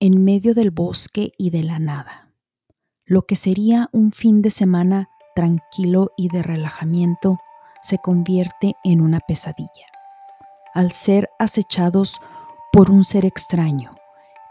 [0.00, 2.30] en medio del bosque y de la nada.
[3.04, 7.38] Lo que sería un fin de semana tranquilo y de relajamiento
[7.82, 9.86] se convierte en una pesadilla,
[10.74, 12.20] al ser acechados
[12.72, 13.94] por un ser extraño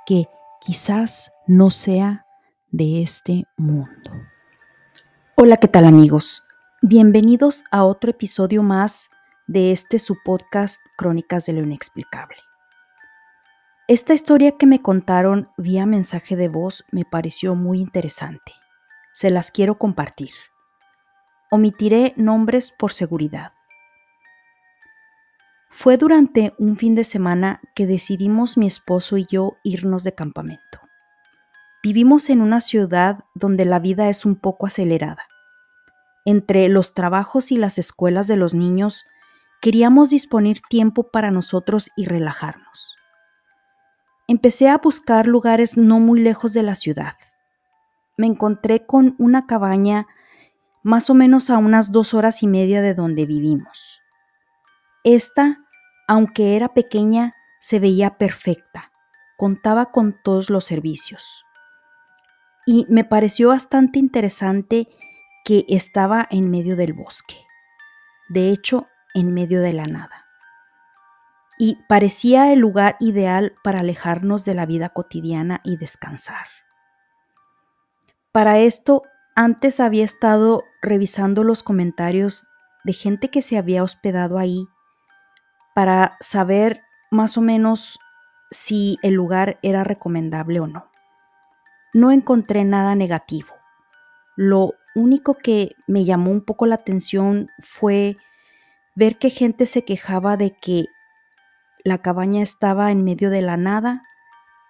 [0.05, 0.27] que
[0.61, 2.25] quizás no sea
[2.71, 4.11] de este mundo.
[5.35, 6.43] Hola, ¿qué tal amigos?
[6.81, 9.09] Bienvenidos a otro episodio más
[9.47, 12.37] de este su podcast Crónicas de lo Inexplicable.
[13.87, 18.51] Esta historia que me contaron vía mensaje de voz me pareció muy interesante.
[19.13, 20.31] Se las quiero compartir.
[21.51, 23.53] Omitiré nombres por seguridad.
[25.69, 30.79] Fue durante un fin de semana que decidimos mi esposo y yo irnos de campamento.
[31.83, 35.27] Vivimos en una ciudad donde la vida es un poco acelerada.
[36.25, 39.05] Entre los trabajos y las escuelas de los niños,
[39.61, 42.95] queríamos disponer tiempo para nosotros y relajarnos
[44.27, 47.15] empecé a buscar lugares no muy lejos de la ciudad.
[48.17, 50.07] Me encontré con una cabaña
[50.83, 54.01] más o menos a unas dos horas y media de donde vivimos.
[55.03, 55.59] Esta,
[56.07, 58.91] aunque era pequeña, se veía perfecta,
[59.37, 61.43] contaba con todos los servicios.
[62.65, 64.87] Y me pareció bastante interesante
[65.43, 67.35] que estaba en medio del bosque,
[68.29, 70.24] de hecho, en medio de la nada
[71.57, 76.47] y parecía el lugar ideal para alejarnos de la vida cotidiana y descansar.
[78.31, 79.03] Para esto,
[79.35, 82.47] antes había estado revisando los comentarios
[82.83, 84.67] de gente que se había hospedado ahí
[85.73, 87.99] para saber más o menos
[88.51, 90.89] si el lugar era recomendable o no.
[91.93, 93.53] No encontré nada negativo.
[94.35, 98.17] Lo único que me llamó un poco la atención fue
[98.95, 100.85] ver que gente se quejaba de que
[101.85, 104.03] la cabaña estaba en medio de la nada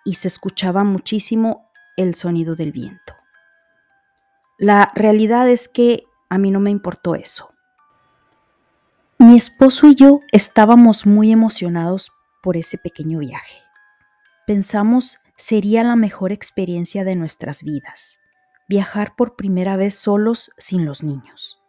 [0.04, 3.16] y se escuchaba muchísimo el sonido del viento.
[4.58, 7.54] La realidad es que a mí no me importó eso.
[9.18, 12.12] Mi esposo y yo estábamos muy emocionados
[12.44, 13.59] por ese pequeño viaje.
[14.46, 18.20] Pensamos sería la mejor experiencia de nuestras vidas,
[18.68, 21.62] viajar por primera vez solos sin los niños.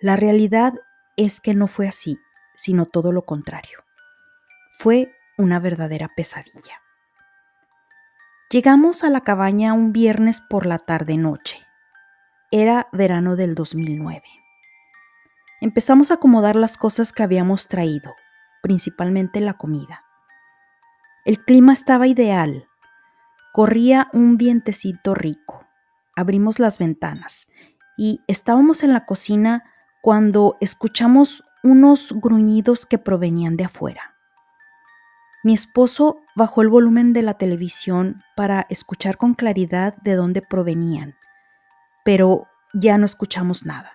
[0.00, 0.72] La realidad
[1.18, 2.18] es que no fue así,
[2.56, 3.83] sino todo lo contrario.
[4.76, 6.82] Fue una verdadera pesadilla.
[8.50, 11.58] Llegamos a la cabaña un viernes por la tarde-noche.
[12.50, 14.22] Era verano del 2009.
[15.60, 18.14] Empezamos a acomodar las cosas que habíamos traído,
[18.62, 20.04] principalmente la comida.
[21.24, 22.68] El clima estaba ideal.
[23.52, 25.66] Corría un vientecito rico.
[26.16, 27.48] Abrimos las ventanas
[27.96, 29.64] y estábamos en la cocina
[30.02, 34.13] cuando escuchamos unos gruñidos que provenían de afuera.
[35.44, 41.16] Mi esposo bajó el volumen de la televisión para escuchar con claridad de dónde provenían,
[42.02, 43.92] pero ya no escuchamos nada.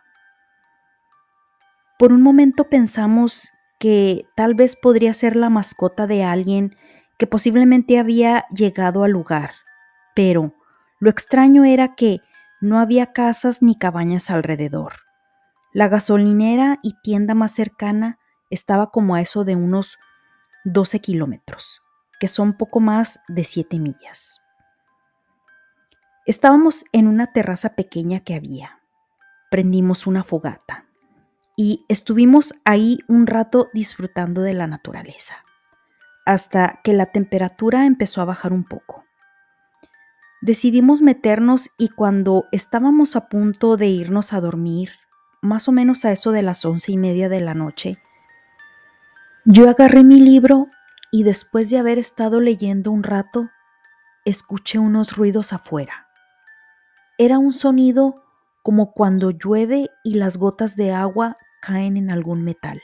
[1.97, 6.75] Por un momento pensamos que tal vez podría ser la mascota de alguien
[7.17, 9.53] que posiblemente había llegado al lugar,
[10.13, 10.53] pero
[10.99, 12.19] lo extraño era que
[12.61, 14.93] no había casas ni cabañas alrededor.
[15.73, 18.19] La gasolinera y tienda más cercana
[18.51, 19.97] estaba como a eso de unos
[20.66, 21.84] 12 kilómetros,
[22.20, 24.42] que son poco más de 7 millas.
[26.25, 28.81] Estábamos en una terraza pequeña que había.
[29.50, 30.86] Prendimos una fogata
[31.56, 35.44] y estuvimos ahí un rato disfrutando de la naturaleza,
[36.25, 39.06] hasta que la temperatura empezó a bajar un poco.
[40.41, 44.91] Decidimos meternos y cuando estábamos a punto de irnos a dormir,
[45.41, 47.97] más o menos a eso de las once y media de la noche,
[49.51, 50.67] yo agarré mi libro
[51.09, 53.49] y después de haber estado leyendo un rato,
[54.23, 56.07] escuché unos ruidos afuera.
[57.17, 58.23] Era un sonido
[58.61, 62.79] como cuando llueve y las gotas de agua caen en algún metal.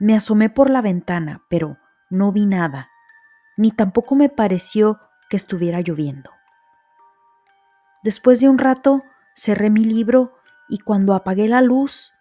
[0.00, 1.78] Me asomé por la ventana, pero
[2.10, 2.90] no vi nada,
[3.56, 4.98] ni tampoco me pareció
[5.30, 6.32] que estuviera lloviendo.
[8.02, 9.04] Después de un rato,
[9.36, 10.34] cerré mi libro
[10.68, 12.12] y cuando apagué la luz,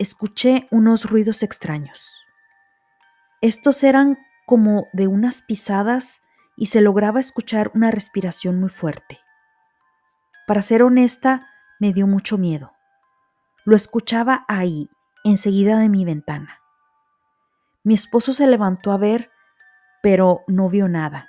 [0.00, 2.24] escuché unos ruidos extraños.
[3.40, 6.22] Estos eran como de unas pisadas
[6.56, 9.20] y se lograba escuchar una respiración muy fuerte.
[10.48, 11.46] Para ser honesta,
[11.78, 12.72] me dio mucho miedo.
[13.64, 14.90] Lo escuchaba ahí,
[15.22, 16.58] enseguida de mi ventana.
[17.84, 19.30] Mi esposo se levantó a ver,
[20.02, 21.28] pero no vio nada.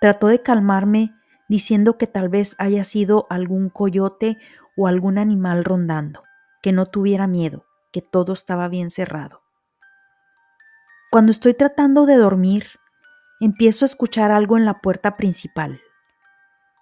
[0.00, 1.14] Trató de calmarme
[1.48, 4.38] diciendo que tal vez haya sido algún coyote
[4.76, 6.22] o algún animal rondando,
[6.62, 9.43] que no tuviera miedo, que todo estaba bien cerrado.
[11.14, 12.66] Cuando estoy tratando de dormir,
[13.38, 15.80] empiezo a escuchar algo en la puerta principal.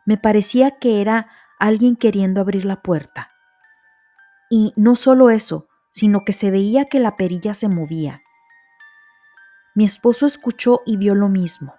[0.07, 3.29] Me parecía que era alguien queriendo abrir la puerta.
[4.49, 8.23] Y no solo eso, sino que se veía que la perilla se movía.
[9.75, 11.75] Mi esposo escuchó y vio lo mismo.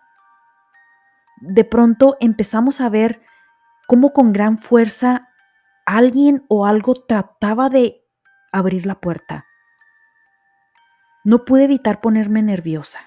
[1.41, 3.23] De pronto empezamos a ver
[3.87, 5.27] cómo con gran fuerza
[5.87, 8.05] alguien o algo trataba de
[8.51, 9.47] abrir la puerta.
[11.23, 12.99] No pude evitar ponerme nerviosa.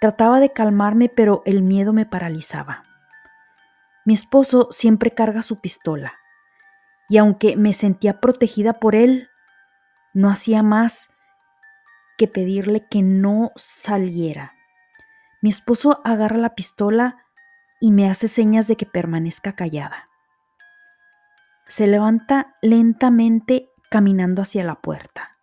[0.00, 2.84] Trataba de calmarme, pero el miedo me paralizaba.
[4.04, 6.14] Mi esposo siempre carga su pistola,
[7.08, 9.28] y aunque me sentía protegida por él,
[10.14, 11.12] no hacía más
[12.16, 14.54] que pedirle que no saliera.
[15.42, 17.24] Mi esposo agarra la pistola
[17.80, 20.08] y me hace señas de que permanezca callada.
[21.66, 25.35] Se levanta lentamente caminando hacia la puerta.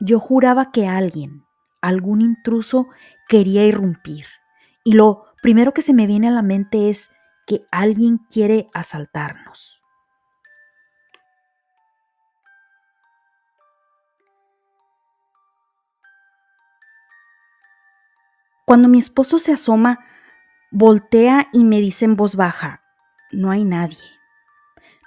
[0.00, 1.44] Yo juraba que alguien,
[1.80, 2.86] algún intruso,
[3.28, 4.26] quería irrumpir.
[4.84, 7.10] Y lo primero que se me viene a la mente es
[7.46, 9.82] que alguien quiere asaltarnos.
[18.64, 19.98] Cuando mi esposo se asoma,
[20.70, 22.82] voltea y me dice en voz baja,
[23.32, 24.17] no hay nadie.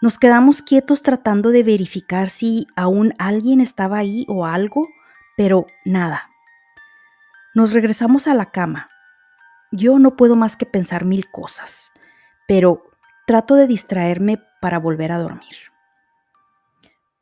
[0.01, 4.87] Nos quedamos quietos tratando de verificar si aún alguien estaba ahí o algo,
[5.37, 6.31] pero nada.
[7.53, 8.89] Nos regresamos a la cama.
[9.71, 11.91] Yo no puedo más que pensar mil cosas,
[12.47, 12.81] pero
[13.27, 15.55] trato de distraerme para volver a dormir.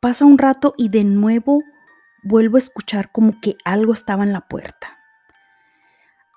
[0.00, 1.62] Pasa un rato y de nuevo
[2.22, 4.98] vuelvo a escuchar como que algo estaba en la puerta.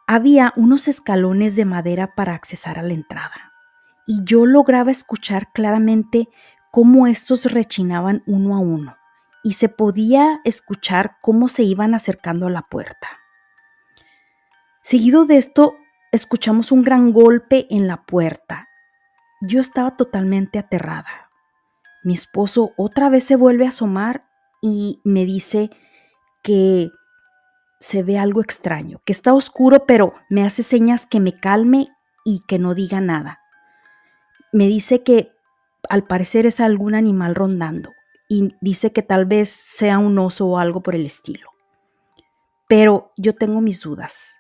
[0.07, 3.52] Había unos escalones de madera para accesar a la entrada
[4.05, 6.29] y yo lograba escuchar claramente
[6.71, 8.97] cómo estos rechinaban uno a uno
[9.43, 13.07] y se podía escuchar cómo se iban acercando a la puerta.
[14.81, 15.75] Seguido de esto,
[16.11, 18.69] escuchamos un gran golpe en la puerta.
[19.41, 21.29] Yo estaba totalmente aterrada.
[22.03, 24.25] Mi esposo otra vez se vuelve a asomar
[24.61, 25.69] y me dice
[26.41, 26.89] que
[27.79, 31.89] se ve algo extraño, que está oscuro, pero me hace señas que me calme
[32.25, 33.42] y que no diga nada
[34.53, 35.33] me dice que
[35.89, 37.91] al parecer es algún animal rondando
[38.29, 41.49] y dice que tal vez sea un oso o algo por el estilo.
[42.69, 44.39] Pero yo tengo mis dudas.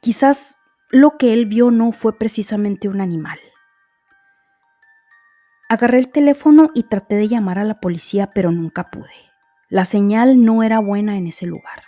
[0.00, 0.58] Quizás
[0.90, 3.40] lo que él vio no fue precisamente un animal.
[5.68, 9.10] Agarré el teléfono y traté de llamar a la policía, pero nunca pude.
[9.70, 11.82] La señal no era buena en ese lugar.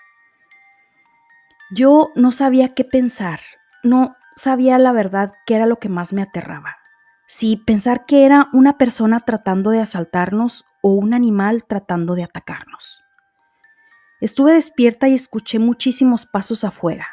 [1.70, 3.40] Yo no sabía qué pensar,
[3.82, 6.78] no sabía la verdad qué era lo que más me aterraba
[7.26, 13.02] si pensar que era una persona tratando de asaltarnos o un animal tratando de atacarnos.
[14.20, 17.06] Estuve despierta y escuché muchísimos pasos afuera,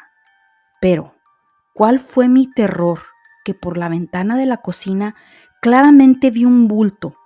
[0.80, 1.14] pero
[1.74, 3.00] ¿cuál fue mi terror?
[3.44, 5.14] Que por la ventana de la cocina
[5.60, 7.16] claramente vi un bulto,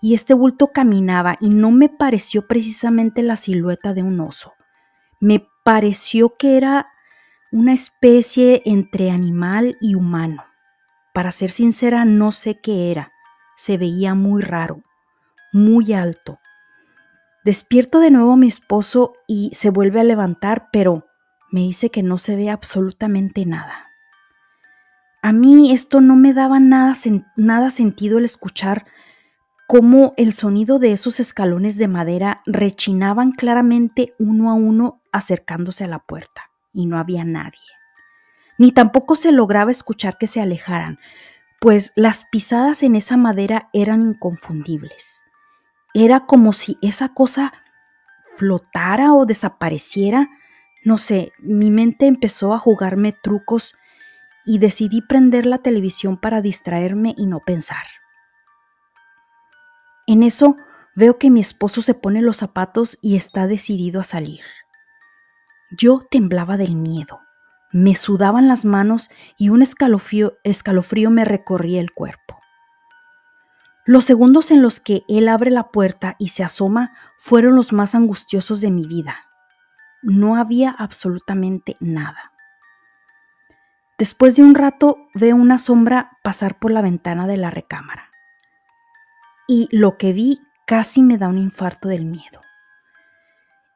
[0.00, 4.52] y este bulto caminaba y no me pareció precisamente la silueta de un oso.
[5.20, 6.88] Me pareció que era
[7.50, 10.44] una especie entre animal y humano.
[11.18, 13.10] Para ser sincera, no sé qué era.
[13.56, 14.84] Se veía muy raro,
[15.52, 16.38] muy alto.
[17.44, 21.08] Despierto de nuevo a mi esposo y se vuelve a levantar, pero
[21.50, 23.88] me dice que no se ve absolutamente nada.
[25.20, 26.92] A mí esto no me daba nada,
[27.34, 28.86] nada sentido el escuchar
[29.66, 35.88] cómo el sonido de esos escalones de madera rechinaban claramente uno a uno acercándose a
[35.88, 37.77] la puerta y no había nadie
[38.58, 40.98] ni tampoco se lograba escuchar que se alejaran,
[41.60, 45.24] pues las pisadas en esa madera eran inconfundibles.
[45.94, 47.52] Era como si esa cosa
[48.36, 50.28] flotara o desapareciera.
[50.84, 53.74] No sé, mi mente empezó a jugarme trucos
[54.44, 57.84] y decidí prender la televisión para distraerme y no pensar.
[60.06, 60.56] En eso
[60.94, 64.40] veo que mi esposo se pone los zapatos y está decidido a salir.
[65.70, 67.20] Yo temblaba del miedo.
[67.70, 72.40] Me sudaban las manos y un escalofrío, me recorría el cuerpo.
[73.84, 77.94] Los segundos en los que él abre la puerta y se asoma fueron los más
[77.94, 79.26] angustiosos de mi vida.
[80.02, 82.32] No había absolutamente nada.
[83.98, 88.10] Después de un rato veo una sombra pasar por la ventana de la recámara.
[89.46, 92.42] Y lo que vi casi me da un infarto del miedo.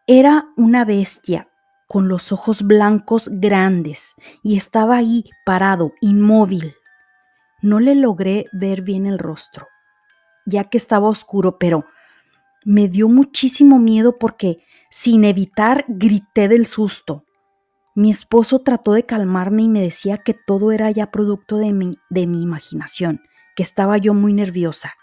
[0.07, 1.49] Era una bestia
[1.93, 6.75] con los ojos blancos grandes y estaba ahí parado, inmóvil.
[7.61, 9.69] No le logré ver bien el rostro,
[10.47, 11.85] ya que estaba oscuro, pero
[12.65, 17.27] me dio muchísimo miedo porque sin evitar grité del susto.
[17.95, 21.99] Mi esposo trató de calmarme y me decía que todo era ya producto de mi,
[22.09, 23.21] de mi imaginación,
[23.55, 24.95] que estaba yo muy nerviosa.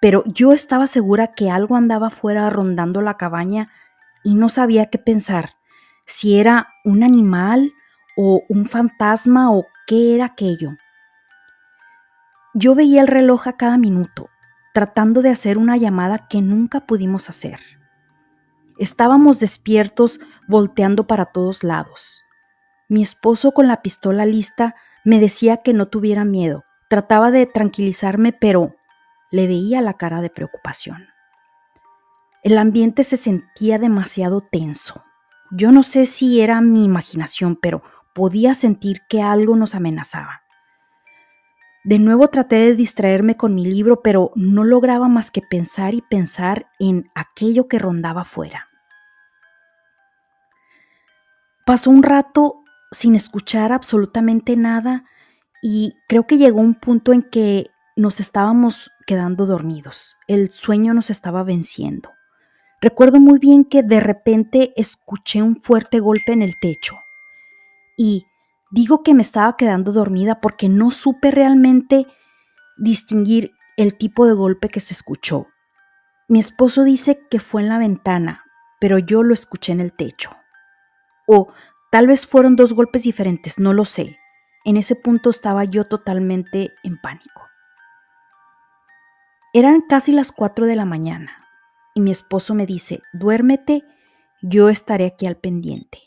[0.00, 3.68] Pero yo estaba segura que algo andaba fuera rondando la cabaña
[4.24, 5.57] y no sabía qué pensar,
[6.08, 7.74] si era un animal
[8.16, 10.70] o un fantasma o qué era aquello.
[12.54, 14.30] Yo veía el reloj a cada minuto,
[14.72, 17.60] tratando de hacer una llamada que nunca pudimos hacer.
[18.78, 22.22] Estábamos despiertos, volteando para todos lados.
[22.88, 24.74] Mi esposo con la pistola lista
[25.04, 26.64] me decía que no tuviera miedo.
[26.88, 28.74] Trataba de tranquilizarme, pero
[29.30, 31.06] le veía la cara de preocupación.
[32.42, 35.04] El ambiente se sentía demasiado tenso.
[35.50, 37.82] Yo no sé si era mi imaginación, pero
[38.14, 40.42] podía sentir que algo nos amenazaba.
[41.84, 46.02] De nuevo traté de distraerme con mi libro, pero no lograba más que pensar y
[46.02, 48.68] pensar en aquello que rondaba fuera.
[51.64, 55.04] Pasó un rato sin escuchar absolutamente nada
[55.62, 60.16] y creo que llegó un punto en que nos estábamos quedando dormidos.
[60.26, 62.17] El sueño nos estaba venciendo.
[62.80, 66.96] Recuerdo muy bien que de repente escuché un fuerte golpe en el techo
[67.96, 68.26] y
[68.70, 72.06] Digo que me estaba quedando dormida porque no supe realmente
[72.76, 75.46] distinguir el tipo de golpe que se escuchó.
[76.28, 78.44] Mi esposo dice que fue en la ventana,
[78.78, 80.30] pero yo lo escuché en el techo.
[81.26, 81.52] O
[81.90, 84.18] tal vez fueron dos golpes diferentes, no lo sé.
[84.64, 87.48] En ese punto estaba yo totalmente en pánico.
[89.54, 91.47] Eran casi las cuatro de la mañana
[91.98, 93.82] y mi esposo me dice, duérmete,
[94.40, 95.98] yo estaré aquí al pendiente.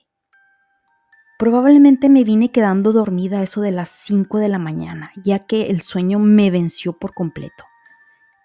[1.38, 5.82] Probablemente me vine quedando dormida eso de las 5 de la mañana, ya que el
[5.82, 7.66] sueño me venció por completo.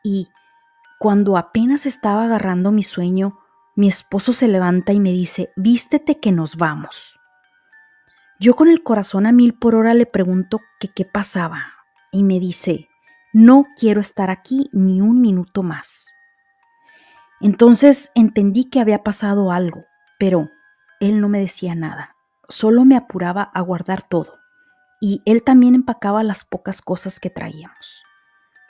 [0.03, 0.26] Y
[0.99, 3.38] cuando apenas estaba agarrando mi sueño,
[3.76, 7.17] mi esposo se levanta y me dice, vístete que nos vamos.
[8.41, 11.75] Yo con el corazón a mil por hora le pregunto que qué pasaba
[12.11, 12.88] y me dice,
[13.33, 16.16] no quiero estar aquí ni un minuto más.
[17.40, 19.85] Entonces entendí que había pasado algo,
[20.19, 20.50] pero
[21.00, 22.16] él no me decía nada
[22.49, 24.38] solo me apuraba a guardar todo,
[25.00, 28.05] y él también empacaba las pocas cosas que traíamos.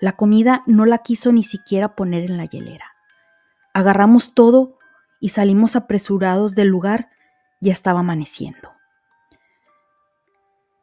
[0.01, 2.93] La comida no la quiso ni siquiera poner en la hielera.
[3.73, 4.79] Agarramos todo
[5.21, 7.11] y salimos apresurados del lugar,
[7.61, 8.73] ya estaba amaneciendo.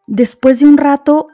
[0.07, 1.27] Después de un rato,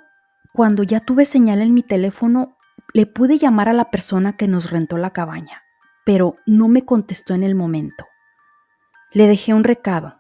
[0.54, 2.58] cuando ya tuve señal en mi teléfono,
[2.94, 5.64] le pude llamar a la persona que nos rentó la cabaña,
[6.10, 8.08] pero no me contestó en el momento.
[9.12, 10.18] Le dejé un recado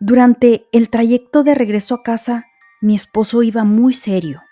[0.00, 2.46] durante el trayecto de regreso a casa,
[2.80, 4.42] mi esposo iba muy serio.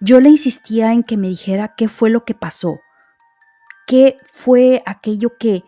[0.00, 2.80] Yo le insistía en que me dijera qué fue lo que pasó,
[3.86, 5.62] qué fue aquello que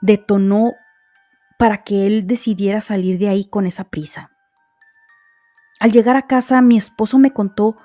[0.00, 0.72] detonó
[1.58, 4.30] para que él decidiera salir de ahí con esa prisa.
[5.80, 7.76] Al llegar a casa, mi esposo me contó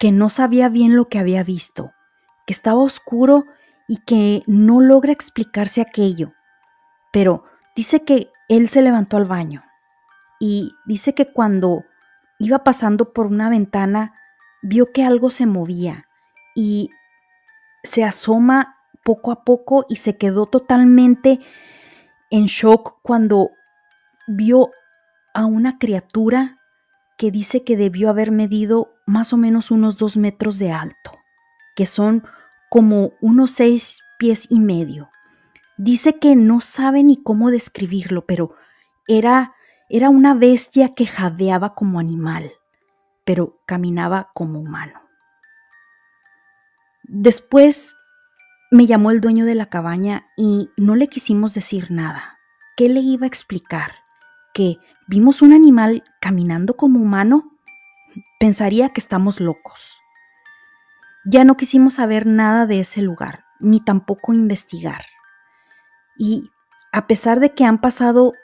[0.00, 1.92] que no sabía bien lo que había visto,
[2.48, 3.46] que estaba oscuro
[3.88, 6.32] y que no logra explicarse aquello,
[7.12, 9.62] pero dice que él se levantó al baño,
[10.40, 11.84] y dice que cuando
[12.38, 14.14] iba pasando por una ventana
[14.60, 16.08] vio que algo se movía
[16.56, 16.90] y
[17.84, 21.38] se asoma poco a poco y se quedó totalmente
[22.30, 23.50] en shock cuando
[24.26, 24.70] vio
[25.34, 26.58] a una criatura
[27.16, 31.12] que dice que debió haber medido más o menos unos dos metros de alto,
[31.76, 32.24] que son
[32.72, 35.10] como unos seis pies y medio.
[35.76, 38.54] Dice que no sabe ni cómo describirlo, pero
[39.06, 39.52] era
[39.90, 42.50] era una bestia que jadeaba como animal,
[43.26, 45.02] pero caminaba como humano.
[47.02, 47.94] Después
[48.70, 52.38] me llamó el dueño de la cabaña y no le quisimos decir nada.
[52.74, 53.96] ¿Qué le iba a explicar?
[54.54, 57.52] ¿Que vimos un animal caminando como humano?
[58.40, 60.01] Pensaría que estamos locos.
[61.24, 65.04] Ya no quisimos saber nada de ese lugar, ni tampoco investigar.
[66.16, 66.50] Y
[66.92, 68.34] a pesar de que han pasado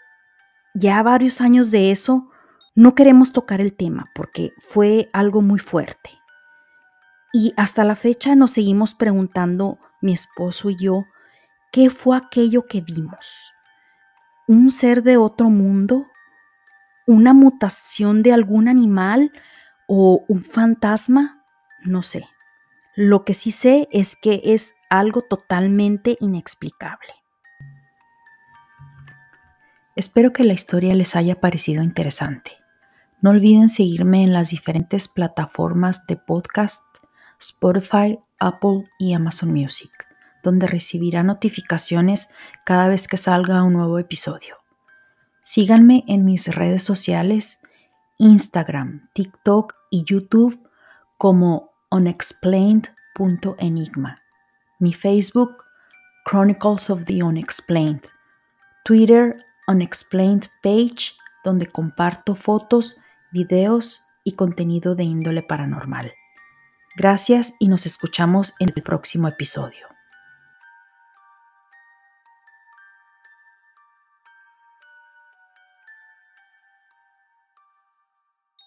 [0.75, 2.30] ya varios años de eso,
[2.75, 6.11] no queremos tocar el tema porque fue algo muy fuerte.
[7.32, 11.04] Y hasta la fecha nos seguimos preguntando, mi esposo y yo,
[11.73, 13.52] ¿qué fue aquello que vimos?
[14.47, 16.06] ¿Un ser de otro mundo?
[17.06, 19.32] ¿Una mutación de algún animal?
[19.88, 21.44] ¿O un fantasma?
[21.85, 22.28] No sé.
[23.00, 27.14] Lo que sí sé es que es algo totalmente inexplicable.
[29.95, 32.50] Espero que la historia les haya parecido interesante.
[33.21, 36.83] No olviden seguirme en las diferentes plataformas de podcast,
[37.38, 39.93] Spotify, Apple y Amazon Music,
[40.43, 42.31] donde recibirá notificaciones
[42.67, 44.57] cada vez que salga un nuevo episodio.
[45.45, 47.62] Síganme en mis redes sociales,
[48.19, 50.69] Instagram, TikTok y YouTube
[51.17, 54.23] como unexplained.enigma.
[54.78, 55.64] Mi Facebook,
[56.25, 58.11] Chronicles of the Unexplained.
[58.85, 62.97] Twitter, Unexplained Page, donde comparto fotos,
[63.33, 66.12] videos y contenido de índole paranormal.
[66.97, 69.88] Gracias y nos escuchamos en el próximo episodio.